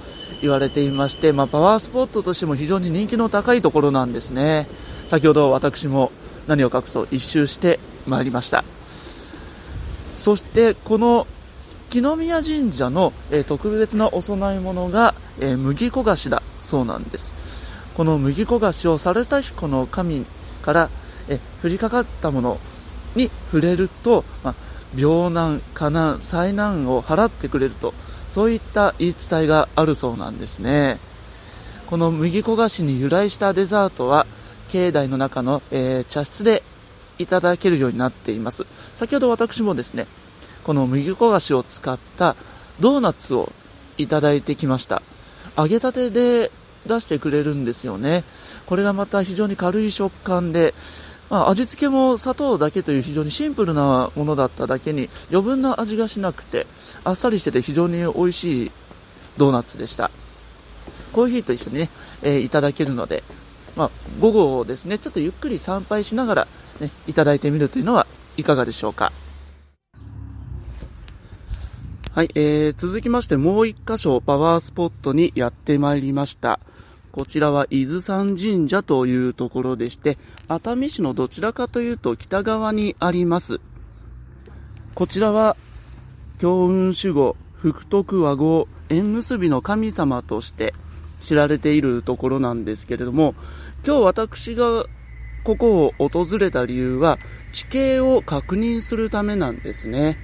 [0.42, 4.68] 言われていまして、まあ、パワースポットとしても非常に人気の高いところなんですね。
[5.08, 6.12] 先ほど私も
[6.48, 8.64] 何を隠そう一周してまいりました。
[10.18, 11.28] そしてこの
[11.90, 17.36] 木の宮神社の、え特別なお供え物が、え麦小菓子だそうなんです。
[17.96, 20.26] この麦小菓子を猿田彦の神
[20.62, 20.90] から
[21.28, 22.60] え降りかかったもの
[23.16, 24.56] に触れると、まあ、
[24.96, 27.94] 病難、火難、災難を払ってくれると
[28.30, 31.00] そういった言い伝えがあるそうなんですね。
[31.88, 34.26] この麦小菓子に由来したデザートは
[34.70, 36.64] 境内の中の、えー茶室で
[37.20, 38.66] いただけるようになっています。
[38.96, 40.08] 先ほど私もですね
[40.64, 42.36] この麦小菓子を使った
[42.80, 43.52] ドーナツを
[43.98, 45.02] いただいてきました。
[45.58, 46.52] 揚げたてで
[46.86, 48.24] 出してくれるんですよね。
[48.66, 50.74] これがまた非常に軽い食感で、
[51.32, 56.68] まあ、味付けも砂糖だけという非常にシンプルなものだっただけに余分な味がしなくて
[57.06, 58.72] あっさりしてて非常に美味しい
[59.38, 60.12] ドーナツでした
[61.14, 61.90] コーヒーと一緒にね、
[62.22, 63.24] えーいただけるので、
[63.78, 66.48] まあ、午後ですねちょっとゆっくり参拝しながら、
[66.82, 69.14] ね、いただいてみるというのはいかがでしょうか
[72.14, 76.60] はい、えー、続きましてもう一箇所パワースポットにやってまいりました。
[77.12, 83.60] こちらは伊豆山神社というところでして、熱海市のどちらかというと北側にあります。
[84.96, 85.58] こちらは、
[86.40, 90.74] 強運守護、福徳和合、縁結びの神様として
[91.20, 93.36] 知られているところなんですけれども、
[93.86, 94.86] 今日私が
[95.44, 97.20] ここを訪れた理由は、
[97.52, 100.18] 地形を確認するためなんですね。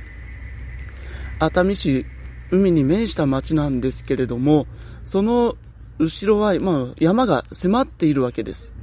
[1.40, 2.06] 熱海市、
[2.50, 4.68] 海に面した町なんですけれども、
[5.04, 5.58] その
[6.00, 8.74] 後ろは、まあ、山が迫っているわけです。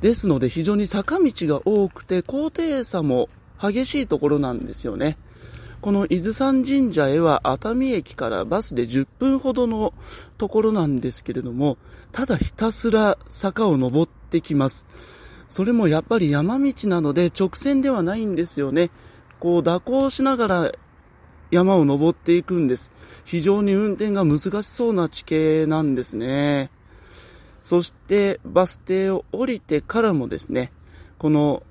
[0.00, 3.28] ですので非常に坂道が多くて高低差も
[3.60, 5.16] 激しいところなんですよね。
[5.80, 9.92] この伊豆山神社へは熱海駅からバスで10分ほどの
[10.38, 11.76] ところなんですけれども、
[12.10, 14.86] ただひたすら坂を登ってきます。
[15.48, 18.90] それもやっぱり山道なので直線ではないんですよね。
[19.40, 20.72] こう蛇行しながら
[21.50, 22.90] 山を登っていくんです。
[23.24, 26.70] 非常に運転が難しそうな地形なんですね。
[27.62, 30.72] そしてバス停を降りてからもですね、
[31.18, 31.62] この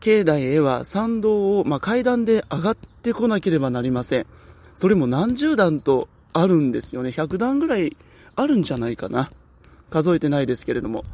[0.00, 4.26] 境内へは参道を、まあ、階段で上がってこなければなりません。
[4.74, 7.10] それも何十段とあるんですよね。
[7.10, 7.96] 100段ぐらい
[8.36, 9.30] あるんじゃないかな。
[9.90, 11.04] 数えてないですけれども。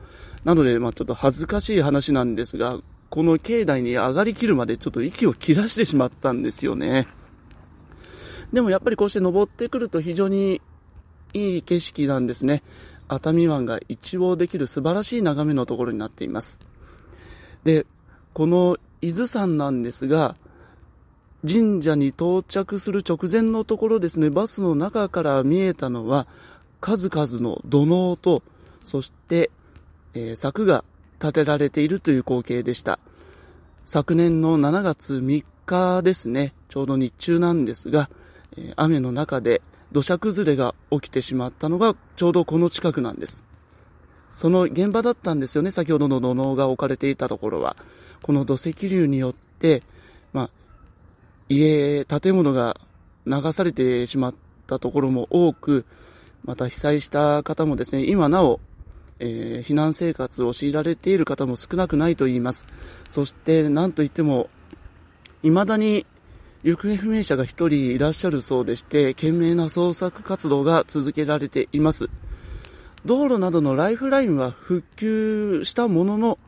[0.44, 2.78] なので、まあ、ちょっと恥ずかしい話なんですが、
[3.08, 7.08] この境内に上がりきるまでちょっと息を切らしてしまったんですよね。
[8.52, 10.60] でもやっぱりこうして登ってくると非常に
[11.32, 12.62] いい景色なんですね。
[13.08, 16.60] 熱海湾が一望できる素晴らしい眺めのところになっています。
[17.64, 17.86] で、
[18.32, 20.36] この伊豆山なんですが、
[21.46, 26.26] 神社に到着する直前のところですね、バスの中から見えたのは、
[26.80, 28.42] 数々の土のと、
[28.82, 29.50] そして、
[30.14, 30.84] えー柵が
[31.18, 32.98] 建てられているという光景でした。
[33.84, 38.08] 昨年の7月3日ですね、ちょうど日中なんですが、
[38.76, 39.62] 雨の中で
[39.92, 43.44] 土砂崩れが起きてしまったのがちょうどこの近くなんです。
[44.30, 47.76] その現場だったんですよね、先ほどの土のが置かれていたところは。
[48.22, 49.82] この土石流によって、
[50.32, 50.50] まあ、
[51.48, 52.80] 家、建物が
[53.26, 54.34] 流されてしまっ
[54.66, 55.84] たところも多く、
[56.44, 58.60] また被災した方もですね、今なお、
[59.20, 62.66] えー避難生活を強いられている方も少なくないと言います。
[63.08, 64.50] そして、なんといっても、
[65.42, 66.06] 未だに
[66.64, 72.08] 行方不明者が一人いらっしゃるそうでして、懸命な捜索活動が続けられています。
[73.04, 76.38] 道路などのライフラインは復旧したものの、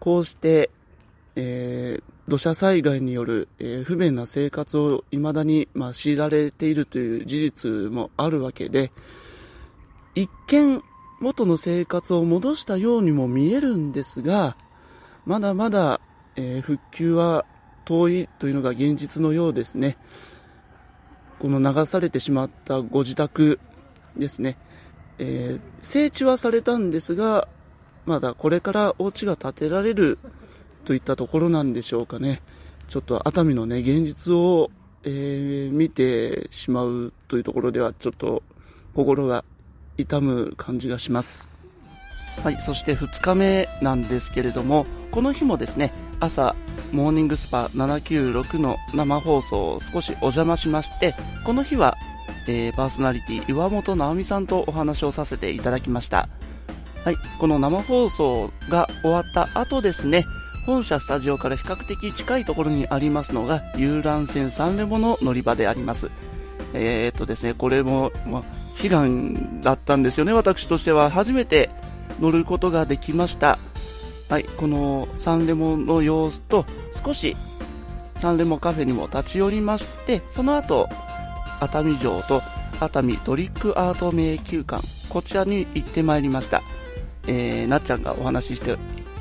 [0.00, 0.70] こうして、
[1.36, 8.90] えー土砂災害による、えー不便な生活を未だに、まあ、強いられているという事実もあるわけで、
[10.16, 10.82] 一見
[11.20, 14.56] 元の生活を戻したようにも見えるんですが、
[15.26, 16.00] まだまだ、
[16.34, 17.44] えー復旧は
[17.84, 19.96] 遠いというのが現実のようですね。
[21.38, 23.58] この流されてしまったご自宅
[24.16, 24.56] ですね。
[25.18, 27.46] えー整地はされたんですが、
[28.06, 30.18] まだこれからお家が建てられる
[30.86, 32.40] といったところなんでしょうかね。
[32.88, 34.70] ちょっと熱海のね、現実を、
[35.02, 38.42] えー見てしまうというところでは、ちょっと
[38.94, 39.44] 心が
[39.98, 41.50] 痛む感じがします。
[42.42, 45.92] はい、そして2日目なんですけれども、この日もですね、
[46.24, 46.56] 朝、
[46.92, 51.96] モーニングスパ796の生放送を少しお邪魔しまして、この日は、
[52.48, 56.28] えーパーソナリティ岩本直美さんとお話をさせていただきました。
[57.04, 60.24] はい、この生放送が終わった後ですね、
[60.66, 66.10] 本社スタジオから比較的近いところにありますのが、遊覧船サンレモの乗り場であります。
[66.72, 68.42] えー、っとですね、これも、ま、
[68.82, 71.10] 悲願だったんですよね、私としては。
[71.10, 71.70] 初めて
[72.20, 73.58] 乗ることができました。
[74.34, 76.66] はい、このサンレモの様子と、
[77.04, 77.36] 少し
[78.16, 80.88] サンレモカフェにも立ち寄りまして、その後、
[81.60, 82.42] 熱海城と
[82.80, 86.62] 熱海トリックアート迷宮館、こちらに行ってまいりました。
[87.28, 88.76] えー、なっちゃんがお話しして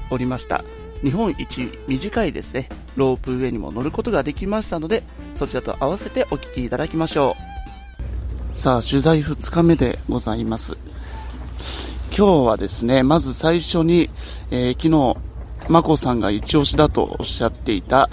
[0.10, 0.66] おりました。
[1.04, 5.04] 日本一短いですね、ロープウェイにも乗ることができましたので、
[5.36, 7.36] そちらと合わせてお聞きいただきましょ
[8.52, 8.58] う。
[8.58, 10.76] さあ、取材2日目でございます。
[12.16, 14.08] 今日はですね、まず最初に、
[14.52, 15.18] えー昨日、
[15.68, 18.08] まこさんが一押しだとおっしゃっていた、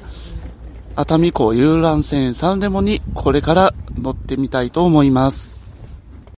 [0.96, 5.60] 熱海港遊覧船サンレモにこれから乗ってみたいと思います。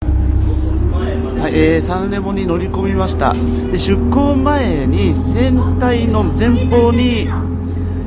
[0.02, 3.32] はい、えー、サンレモに乗り込みました。
[3.70, 7.28] で、出港前に船体の前方に、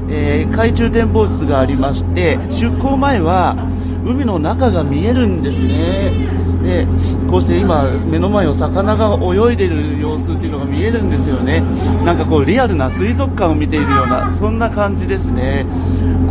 [0.10, 3.56] えー海中展望室がありまして、出港前は
[4.04, 6.45] 海の中が見えるんですね。
[6.66, 6.88] で、
[7.30, 11.64] こうして今目の前を魚が泳いでる様子っていうのが見えるんですよね。
[12.04, 15.66] なんかこうリアルな水族館を見ているような、そんな感じですね。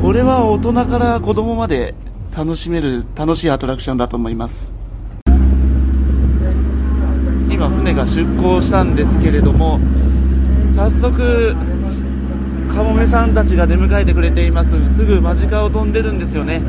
[0.03, 1.95] これは大人から子供まで
[2.37, 4.75] 楽しめる楽しいアトラクションだと思います。
[7.49, 9.79] 今船が出港したんですけれども、
[10.75, 11.55] 早速、
[12.75, 14.73] カモメさんたちが出迎えてくれています。
[14.97, 16.61] すぐ間近を飛んでるんですよね。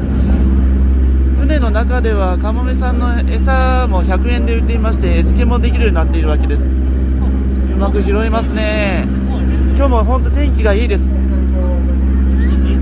[1.45, 6.63] 船の中ではカモメさんの餌も100円で売っていまして、餌付けもできるようになっているわけです。
[6.63, 6.67] う
[7.77, 9.05] まく拾いますね。
[9.77, 11.03] 今日も本当天気がいいです。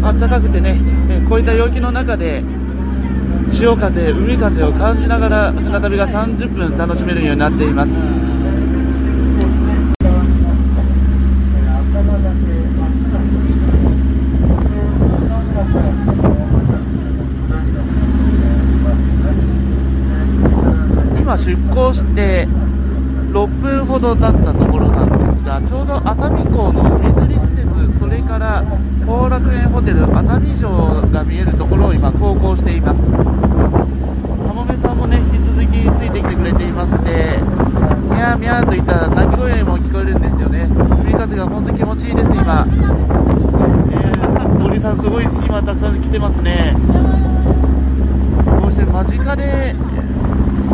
[0.02, 2.42] 暖かくてね、えこういった陽気の中で、
[3.52, 8.33] 潮風、海風を感じながら船旅が30分楽しめるようになっています。
[21.44, 22.48] 出港して
[23.34, 28.64] 6分ほど経ったところなんですが、ちょうど熱海港の海釣り施設、それから
[29.06, 30.70] 後楽園ホテル熱海城
[31.12, 33.12] が見えるところを今、航行しています。
[33.12, 33.18] か
[34.54, 37.40] もめさんもね、引き続きついてきてくれていまして、
[38.10, 40.70] みゃーみゃーといった鳴き声も聞こえるんですよね。
[41.04, 42.66] 海風が本当気持ちいいです、今。
[43.92, 46.74] えー、鳥さんすごい今たくさん来てますね。
[48.62, 49.76] こうして間近で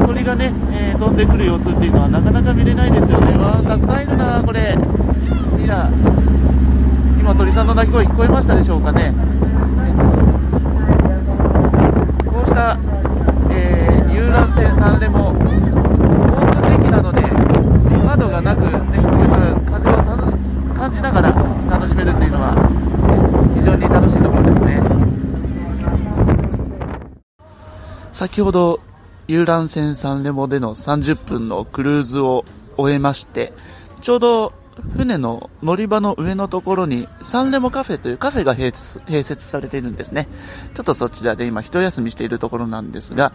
[0.10, 3.38] 鳥がね、えー飛んでくる様子っていうのはなかなか見れないですよね。
[3.38, 4.76] わあ、たくさんいるな、これ。
[5.64, 5.88] いや、
[7.20, 9.12] 今鳥さんの鳴き声聞こえましたでしょうかね。
[9.12, 9.14] ね
[12.26, 12.80] こうした、
[13.52, 17.22] えー遊覧船サンレモ、オープンデッキなので、
[18.04, 19.38] 窓がなく、ね、こういった
[19.72, 20.38] 風を楽し
[20.74, 21.30] 感じながら
[21.70, 24.82] 楽しめるっていうのは、ね非常に楽しいところですね。
[28.12, 28.89] 先ほど
[29.30, 32.46] 遊覧船サンレモでの30分のクルーズを
[32.78, 33.54] 終えまして、
[34.02, 34.54] ちょうど
[34.98, 40.28] 船の乗り場の上のところにサンレモカフェというカフェが併設併設されているんですね。
[40.74, 43.32] ちょっとそちらで今一休みしているところなんですが、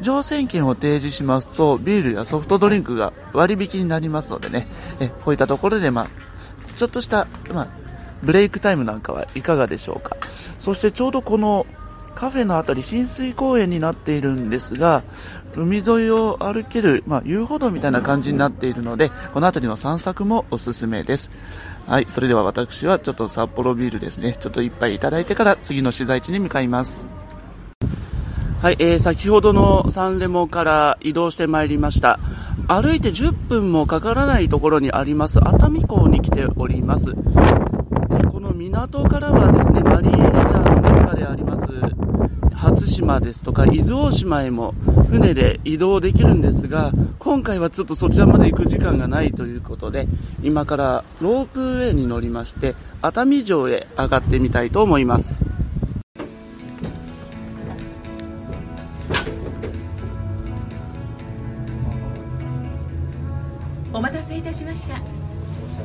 [0.00, 4.68] 乗船券を提示しますとビールやソフトドリンクが割引になりますのでね、
[5.00, 6.08] えこういったところでまあ、
[6.76, 7.68] ちょっとした、まあ、
[8.22, 10.16] ブレイクタイムなんかはいかがでしょうか。
[10.60, 11.66] そしてちょうどこの
[12.14, 15.02] カフェのあたり浸水公園になっているんですが、
[15.56, 21.30] 海沿いを歩ける、まあ、遊歩道みたいな感じになっているので、この辺りの散策もおすすめです。
[21.86, 27.08] はい、それでは私はちょっと札幌ビールですね、ちょっと一杯いただいてから次の取材地に向かいます。
[28.62, 32.18] はい、えー、先ほどのサンレモから移動してまいりました。
[32.66, 37.12] 歩いて10分もかからないところにあります熱海港に来ております。
[37.12, 41.66] この港からはですね、マリンレジャーのメッカであります、
[42.54, 44.74] 初島ですとか伊豆大島へも
[45.10, 50.06] 船で移動できるんですが、今回はちょっとそちらまで行く時間がないということで、
[50.42, 55.44] 今からロープウェイに乗りまして、熱海城へ上がってみたいと思います。
[63.92, 65.00] お待たせいたしました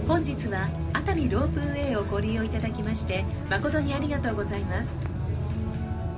[0.07, 5.18] 本日は熱海ロープウェイをご利用いただきまして誠にありがとうございます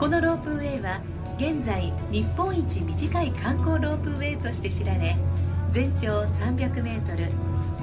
[0.01, 0.99] このロープウェイは
[1.37, 5.15] 現在日本一短い観光ロープウェイとして知られ
[5.69, 7.29] 全長 300m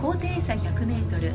[0.02, 1.32] 高低差 100m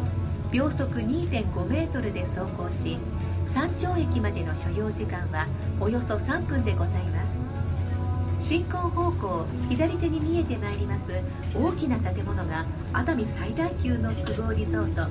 [0.52, 2.98] 秒速2.5メートルで走行し
[3.46, 5.48] 山頂駅までの所要時間は
[5.80, 8.46] およそ3分でございます。
[8.46, 11.14] 進行方向左手に見えてまいります
[11.56, 15.08] 大きな建物が熱海最大級の複合リゾート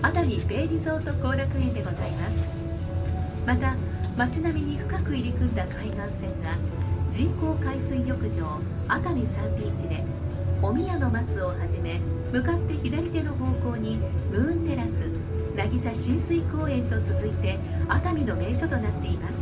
[0.00, 2.60] 熱海ベイリゾート後楽園でございます。
[3.46, 3.76] また
[4.16, 6.56] 街並みに深く入り組んだ海岸線が
[7.12, 10.04] 人工海水浴場熱海サンビーチで
[10.62, 12.00] お宮の松をはじめ
[12.32, 13.96] 向かって左手の方向に
[14.30, 15.10] ムーンテラス
[15.56, 19.38] 渚親水公園と続いて熱海の名所となっています。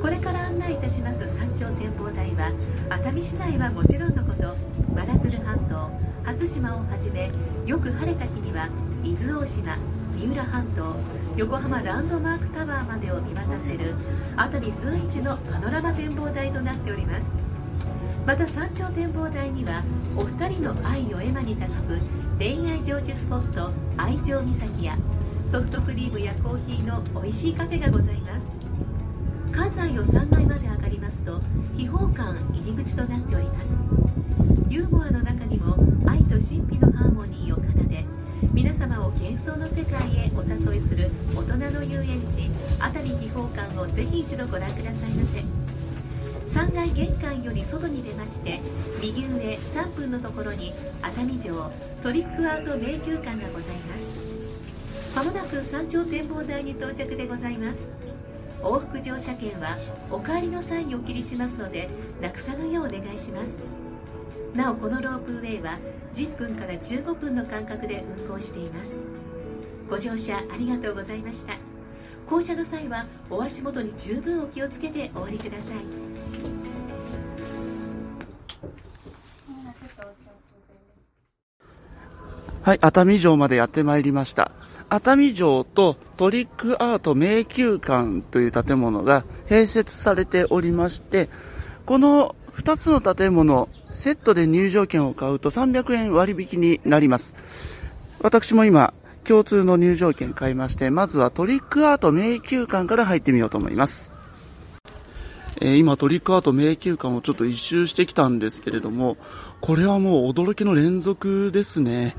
[0.00, 2.50] これから案内いたします山頂展望台は
[2.88, 4.56] 熱海市内はもちろんのこと
[4.94, 5.90] 真鶴半島
[6.24, 7.30] 初島をはじめ
[7.66, 8.70] よく晴れた日には
[9.04, 9.76] 伊豆大島
[10.20, 10.94] 三浦半島
[11.38, 13.94] 横浜ランドマークタワーまでを見渡せる
[14.36, 17.26] 熱海随一のパノラマ展望台となっております。
[18.26, 19.82] また山頂展望台には
[20.14, 21.98] お二人の愛を絵馬に託す
[22.38, 24.98] 恋愛成就スポット愛情岬や
[25.46, 28.44] ソフトクリームやコーヒーの美味しいカフェがございます。
[29.56, 31.40] 館内を3階まで上がりますと
[31.78, 33.70] 秘宝館入り口となっております。
[34.68, 37.69] ユーモアの中にも愛と神秘のハーモニーを
[38.52, 45.44] 皆様を幻想の世界へお誘いする大人の遊園地熱海秘宝館をぜひ一度ご覧くださいませ。
[46.60, 48.58] 3階玄関より外に出まして
[49.00, 51.70] 右上3分のところに熱海城
[52.02, 55.14] トリックアート迷宮館がございます。
[55.14, 57.78] まもなく山頂展望台に到着でございます。
[58.62, 59.78] 往復乗車券は
[60.10, 61.88] お帰りの際にお切りしますので
[62.20, 63.79] なくさぬようお願いします。
[64.54, 65.78] なおこのロープウェイは
[66.14, 68.94] 10分から15分の間隔で運行しています。
[69.88, 71.54] ご乗車ありがとうございました。
[72.26, 76.20] 降車の際はお足元に十分お気をつけてお降りください。
[82.62, 84.52] はい、熱海城までやってまいりました。
[84.88, 91.28] 熱海城とトリックアート迷宮館という建物が併設されておりまして、
[91.86, 97.34] この2つの建物、セットで入場券を買うと300円割引になります。
[98.20, 98.92] 私も今、
[99.24, 104.10] 共通の入場券買いまして、まずはトリックアート迷宮館から入ってみようと思います。
[105.60, 109.16] えー今トリックアート迷宮館をちょっと一周してきたんですけれども、
[109.60, 112.16] これはもう驚きの連続ですね。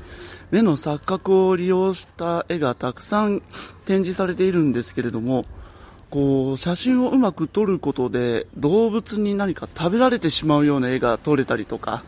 [0.50, 3.42] 目の錯覚を利用した絵がたくさん
[3.84, 5.44] 展示されているんですけれども、
[6.12, 12.04] こう、写真をうまく撮ることで動物に何か食べられてしまうような絵が撮れたりとか、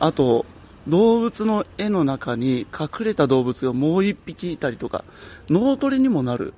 [0.00, 0.44] あと、
[0.88, 5.04] 動物の絵の中に隠れた動物がもう一匹いたりとか、
[5.48, 6.52] 脳トレにもなる、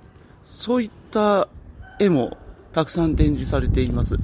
[0.47, 1.49] そういった
[1.99, 2.39] 絵も
[2.73, 4.17] たくさん展示されています。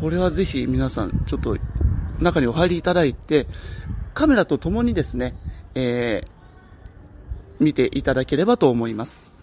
[0.00, 1.58] これはぜひ皆さん、ちょっと
[2.20, 3.46] 中にお入りいただいて、
[4.14, 5.34] カメラと共にですね、
[5.74, 6.36] えー
[7.58, 9.35] 見ていただければと思います。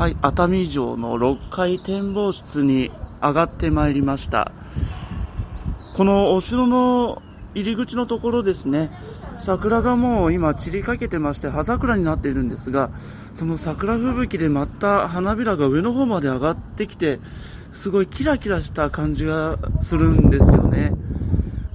[0.00, 2.90] はい、熱海城の6階展望室に
[3.20, 4.50] 上がってまいりました。
[5.94, 7.20] このお城の
[7.54, 8.90] 入り口のところですね、
[9.38, 12.90] 桜がもう今散りかけてまして葉桜になっているんですが、
[13.34, 17.20] その桜吹雪で舞った花びらが上の方まで上がってきて、
[17.74, 20.94] すごいキラキラした感じがするんですよね。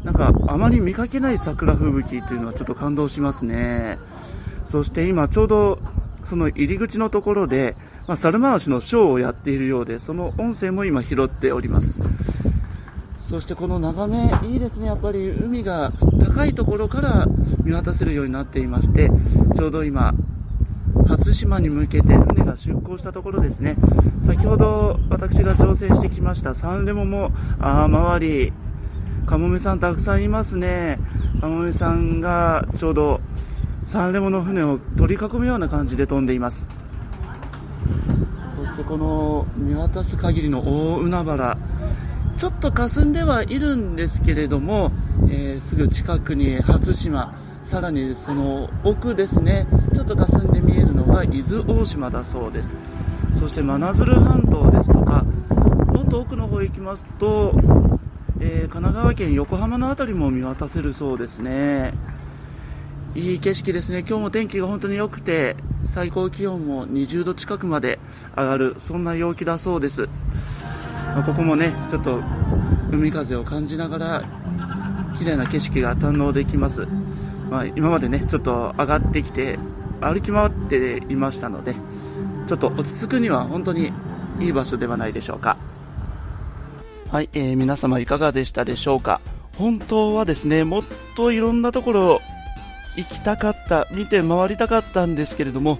[0.03, 3.99] なんかあまり見かけない桜吹雪というのはちょっと感動しますね。
[4.65, 5.77] そして今ちょうど
[6.23, 7.75] その入り口のところで、
[8.07, 12.03] まあ、猿回しのショーをやっているようで、その音声も今拾っております。
[13.29, 14.85] そしてこの眺め、いいですね。
[14.85, 15.91] やっぱり海が
[16.23, 17.25] 高いところから
[17.63, 19.09] 見渡せるようになっていまして、
[19.55, 20.13] ちょうど今、
[21.07, 23.75] 初島に向けて船が出港したところですね。
[24.23, 28.53] 先ほど私が乗船してきましたサンレモも、ああ、周り、
[29.25, 30.99] カモメさんたくさんいますね。
[31.41, 33.19] カモメさんがちょうど
[33.87, 36.69] サンレモの船を取り囲むような感じで飛んでいます。
[38.75, 41.57] てこの見渡す限りの大海原、
[42.37, 44.91] ちょっと霞んではいるんですけれども、
[45.29, 47.33] えーすぐ近くに初島、
[47.71, 52.75] さらにその奥ですね、ちょっと霞んで見えるのが伊豆大島だそうです。
[53.39, 55.25] そして真鶴半島ですとか、
[55.87, 57.53] もっと奥の方行きますと、
[58.39, 61.93] えー神奈川県横浜の辺りも見渡せるそうですね。
[63.15, 63.99] いい景色ですね。
[63.99, 65.55] 今日も天気が本当に良くて、
[65.93, 67.99] 最高気温も20度近くまで
[68.35, 70.07] 上がる、そんな陽気だそうです。
[71.13, 72.21] まあここもね、ちょっと
[72.91, 74.23] 海風を感じながら、
[75.17, 76.87] 綺麗な景色が堪能できます。
[77.49, 79.59] まあ、今までね、ちょっと上がってきて、
[80.01, 81.75] 歩き回っていましたので、
[82.47, 83.93] ちょっと落ち着くには本当に
[84.39, 85.57] いい場所ではないでしょうか。
[87.11, 89.21] はい、えー皆様いかがでしたでしょうか
[89.53, 90.83] 本当はですね、もっ
[91.15, 92.21] といろんなところ
[92.95, 95.79] 行きたかった、見て回りたかったんですけれども、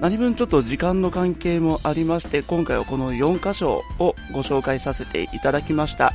[0.00, 6.12] 何分ちょっと時間の関係もありまして、今回はこの4箇所をご紹介させていただきました。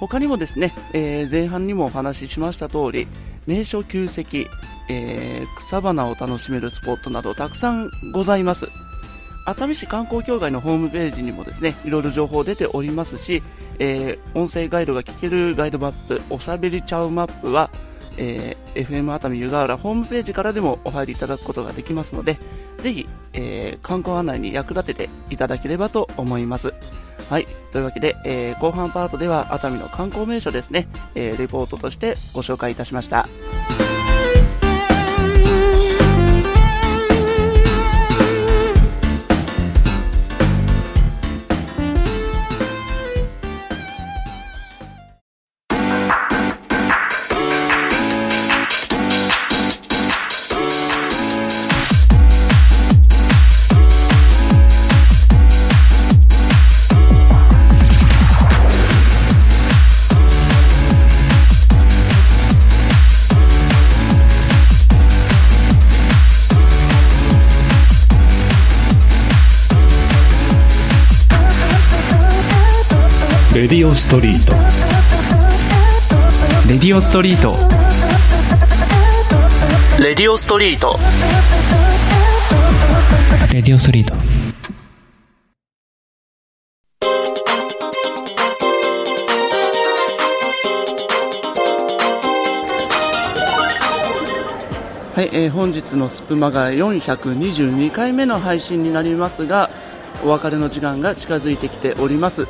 [0.00, 3.06] 他にもですね、えー前半にもお話ししました通り、
[3.46, 4.48] 名所旧跡、
[4.88, 8.66] えー草花を楽しめるスポットなどたくさんございます。
[9.46, 13.42] 熱海市観光協会のホームページにもですね、いろいろ情報出ておりますし、
[13.78, 17.70] えー音声ガイドが聞けるガイドマップ、おしゃべりちゃうマップは、
[18.20, 22.38] えー FM 熱海湯河原ホームページからでもお入りいただくことができますので、
[22.78, 26.72] ぜひ、えー観光案内に役立てていただければと思います。
[27.28, 27.48] はい。
[27.72, 33.28] というわけで、えー後半パートでは熱海の観光名所ですね、えレポートとしてご紹介いたしました。
[73.60, 74.54] レディオストリート
[76.66, 77.52] レディオストリート
[80.02, 80.98] レディオストリート。
[83.52, 84.14] レディオストリート
[95.14, 99.68] はい、えー本日のスプマが422回目の配信になりますが、
[100.24, 102.48] お別れの時間が近づいてきております。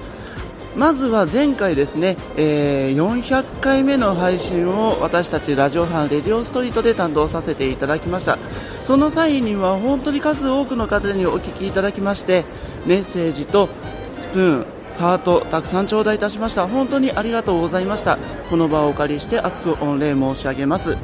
[0.77, 8.39] まずは前回ですね、えー400回目の配信を私たちラジオ班レディオストリートで担当させていただきました。
[8.83, 12.45] その際には本当に数多くの方にお聞きいただきまして、
[12.87, 13.69] メッセージと
[14.17, 14.67] スプーン、
[14.97, 16.69] ハート、たくさん頂戴いたしました。
[16.69, 18.19] 本当にありがとうございました。
[18.49, 20.97] この場をお借りして厚く御礼申し上げます。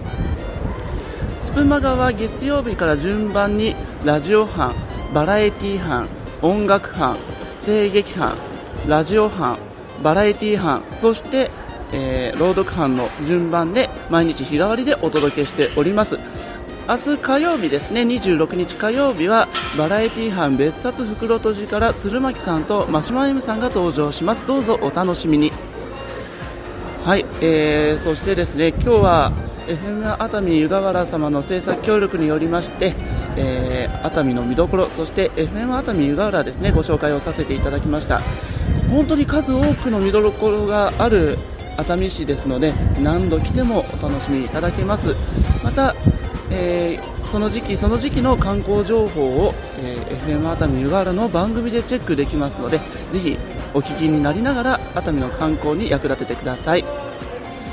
[1.43, 4.75] スプマガは月曜日から順番にラジオ班、
[5.13, 6.09] バラエティ班、
[6.43, 7.17] 音楽班、
[7.65, 8.37] 声劇班
[8.89, 9.59] ラジオ班
[10.03, 11.51] バラエティ班そして、
[11.93, 16.19] えー朗読班の順番で毎日日替わりでお届けしております。
[16.89, 24.47] 明日火曜日ですね26日火曜日はバラエティ班別冊袋とじから鶴巻さんと真島 M さんが登場します。
[24.47, 25.51] どうぞお楽しみに。
[27.05, 29.33] はい、えー、そしてですね今日は
[29.67, 32.95] FM 熱海湯河原様の制作協力によりまして、
[33.37, 38.21] えー熱海の見どころそして FM 熱海湯河原ですねご紹介をさせていただきました。
[38.91, 41.39] 本当に数多くの見どころがある
[41.77, 42.73] 熱海市ですので
[43.03, 45.15] 何度来てもお楽しみいただけます。
[45.63, 45.95] また、
[46.51, 52.79] えーその時期その時期の観光情報を、えー FM 熱海湯河原の番組でチェックできますので
[53.13, 53.37] ぜひ
[53.75, 56.85] お聞きになりながら熱海の観光に役立ててください。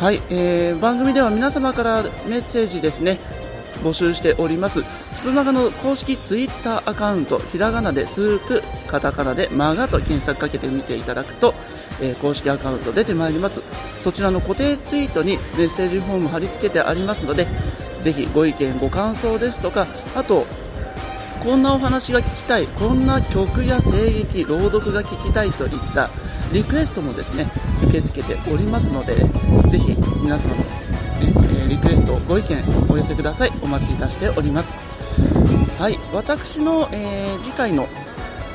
[0.00, 3.18] はい、えー番組では皆様からメッセージですね
[3.82, 4.82] 募集しております。
[5.10, 11.54] スプマガの公式ツイッターアカウントひらがなでスープカタカナでマガと検索かけてみていただくと、
[12.02, 13.62] えー公式アカウント出てまいります。
[14.00, 17.48] そちらの固定ツイートにメッセージフォーム貼り付けてありますので
[18.02, 20.46] ぜひご意見ご感想ですとかあと
[21.42, 26.10] こんなお話が聞きたいこんな曲や声劇朗読が聞きたいといった
[26.52, 27.50] リクエストもですね
[27.82, 29.14] 受け付けておりますので
[29.76, 30.64] ぜひ皆様の、ね
[31.66, 33.52] えリクエストご意見お寄せください。
[33.62, 34.74] お待ちいたしております。
[35.78, 35.98] はい。
[36.14, 37.86] 私の、えー次回の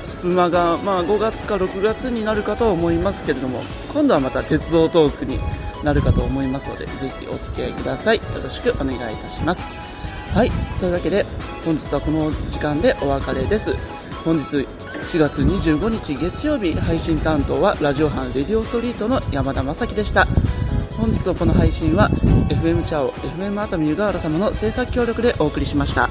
[0.04, 3.62] スプマが、まあ、5月か6月になるかとは思いますけれども
[3.94, 5.40] 今度はまた鉄道トークに
[5.84, 8.18] なるかと思いますのでぜひお付き合いください。
[8.18, 9.62] よろしくお願いいたします。
[10.34, 10.52] はい。
[10.80, 11.24] というわけで
[11.64, 13.76] 本日はこの時間でお別れです。
[14.26, 14.68] 本日
[15.02, 20.28] 4月25日月曜日配信担当はラジオ班レディオストリートの山田正樹でした。
[21.02, 22.12] 本日のこの配信は
[22.48, 26.08] FM チャオ FM 熱海湯河原様の制作協力でお送りしました。